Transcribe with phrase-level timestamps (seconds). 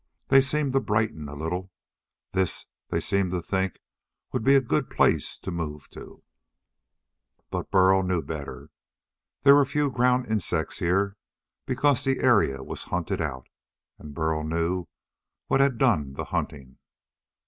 [0.29, 1.71] They seemed to brighten a little.
[2.33, 3.77] This, they seemed to think,
[4.33, 6.23] would be a good place to move to.
[7.51, 8.71] But Burl knew better.
[9.43, 11.17] There were few ground insects here
[11.67, 13.45] because the area was hunted out.
[13.99, 14.87] And Burl knew
[15.45, 16.79] what had done the hunting.